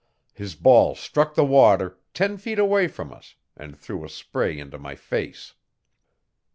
[0.33, 4.79] His ball struck the water, ten feet away from us, and threw a spray into
[4.79, 5.53] my face.